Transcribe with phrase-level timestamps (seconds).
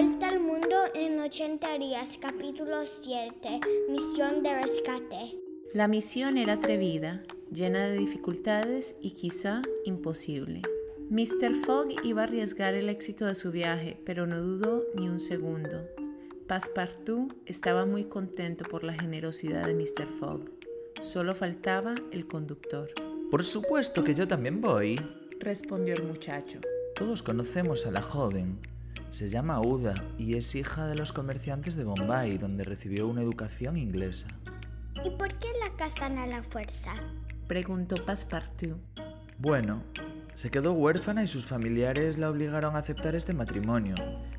[0.00, 5.36] vuelta al mundo en 80 días, capítulo 7, misión de rescate.
[5.74, 10.62] La misión era atrevida, llena de dificultades y quizá imposible.
[11.10, 11.52] Mr.
[11.66, 15.84] Fogg iba a arriesgar el éxito de su viaje, pero no dudó ni un segundo.
[16.46, 20.06] Passepartout estaba muy contento por la generosidad de Mr.
[20.20, 20.48] Fogg.
[21.00, 22.92] Solo faltaba el conductor.
[23.32, 25.00] Por supuesto que yo también voy,
[25.40, 26.60] respondió el muchacho.
[26.94, 28.60] Todos conocemos a la joven.
[29.10, 33.76] Se llama Uda y es hija de los comerciantes de Bombay, donde recibió una educación
[33.76, 34.26] inglesa.
[35.04, 36.92] ¿Y por qué la casan a la fuerza?
[37.46, 38.78] preguntó Passepartout.
[39.38, 39.82] Bueno,
[40.34, 43.94] se quedó huérfana y sus familiares la obligaron a aceptar este matrimonio.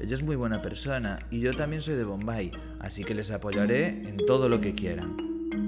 [0.00, 2.50] Ella es muy buena persona y yo también soy de Bombay,
[2.80, 5.16] así que les apoyaré en todo lo que quieran.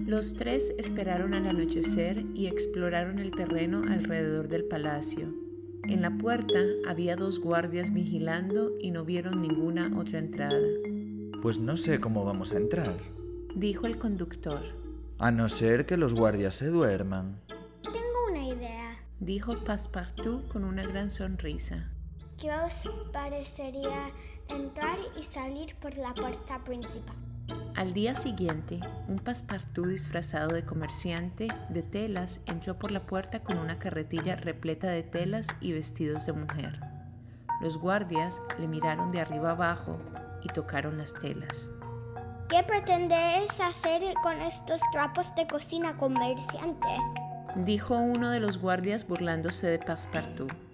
[0.07, 5.46] Los tres esperaron al anochecer y exploraron el terreno alrededor del palacio.
[5.89, 6.59] En la puerta
[6.89, 10.59] había dos guardias vigilando y no vieron ninguna otra entrada.
[11.43, 12.97] Pues no sé cómo vamos a entrar,
[13.55, 14.63] dijo el conductor.
[15.19, 17.41] A no ser que los guardias se duerman.
[17.83, 21.93] Tengo una idea, dijo Passepartout con una gran sonrisa.
[22.37, 24.11] ¿Qué os parecería
[24.49, 27.26] entrar y salir por la puerta principal?
[27.77, 33.59] Al día siguiente, un passepartout disfrazado de comerciante de telas entró por la puerta con
[33.59, 36.81] una carretilla repleta de telas y vestidos de mujer.
[37.61, 39.99] Los guardias le miraron de arriba abajo
[40.43, 41.69] y tocaron las telas.
[42.49, 46.89] ¿Qué pretendes hacer con estos trapos de cocina, comerciante?
[47.57, 50.66] Dijo uno de los guardias burlándose de Passepartout.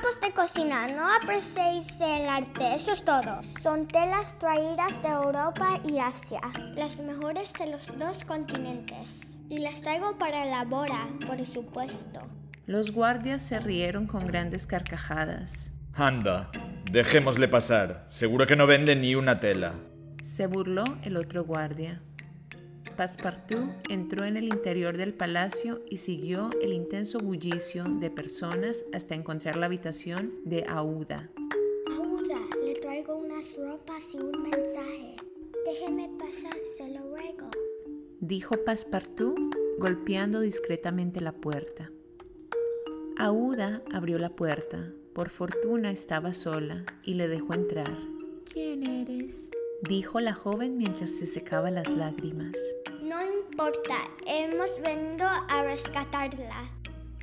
[0.00, 3.40] Trapos de cocina, no apreciéis el arte, eso es todo.
[3.62, 6.40] Son telas traídas de Europa y Asia,
[6.74, 9.20] las mejores de los dos continentes.
[9.50, 12.20] Y las traigo para la boda, por supuesto.
[12.64, 15.72] Los guardias se rieron con grandes carcajadas.
[15.92, 16.50] Anda,
[16.90, 18.06] dejémosle pasar.
[18.08, 19.74] Seguro que no vende ni una tela.
[20.22, 22.00] Se burló el otro guardia.
[23.00, 29.14] Passepartout entró en el interior del palacio y siguió el intenso bullicio de personas hasta
[29.14, 31.30] encontrar la habitación de Aouda.
[31.96, 35.16] Aouda, le traigo unas ropas y un mensaje.
[35.64, 37.48] Déjeme pasar, se lo ruego.
[38.20, 39.38] Dijo Passepartout
[39.78, 41.90] golpeando discretamente la puerta.
[43.16, 44.92] Aouda abrió la puerta.
[45.14, 47.96] Por fortuna estaba sola y le dejó entrar.
[48.52, 49.50] ¿Quién eres?
[49.82, 52.56] Dijo la joven mientras se secaba las lágrimas.
[53.02, 53.96] No importa,
[54.26, 56.62] hemos venido a rescatarla.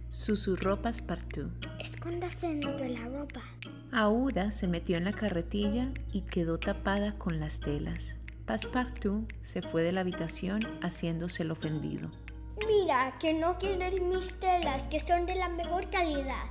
[0.10, 1.52] Susurró Passepartout.
[1.80, 3.42] Escóndase entre la ropa.
[3.92, 8.18] Aouda se metió en la carretilla y quedó tapada con las telas.
[8.46, 12.10] Passepartout se fue de la habitación haciéndose el ofendido.
[12.66, 16.46] Mira, que no quieren mis telas, que son de la mejor calidad.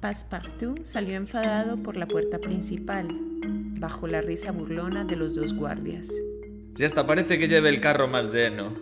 [0.00, 3.08] Passepartout salió enfadado por la puerta principal,
[3.78, 6.10] bajo la risa burlona de los dos guardias.
[6.74, 8.74] Ya hasta parece que lleve el carro más lleno.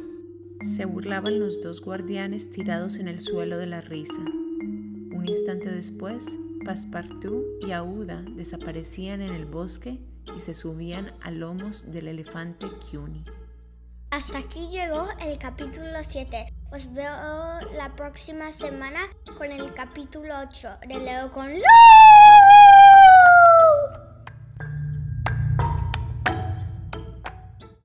[0.65, 4.21] Se burlaban los dos guardianes tirados en el suelo de la risa.
[4.21, 10.01] Un instante después, Passepartout y Aouda desaparecían en el bosque
[10.37, 13.25] y se subían a lomos del elefante Cuny.
[14.11, 16.47] Hasta aquí llegó el capítulo 7.
[16.73, 17.11] Os veo
[17.77, 19.01] la próxima semana
[19.37, 21.63] con el capítulo 8 de Leo con Luz.